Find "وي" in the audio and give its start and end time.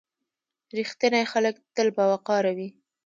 2.57-2.69